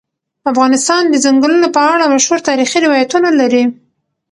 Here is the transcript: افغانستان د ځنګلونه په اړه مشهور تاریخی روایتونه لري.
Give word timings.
افغانستان 0.51 1.03
د 1.09 1.15
ځنګلونه 1.25 1.67
په 1.75 1.81
اړه 1.93 2.11
مشهور 2.13 2.39
تاریخی 2.49 2.79
روایتونه 2.85 3.29
لري. 3.39 3.63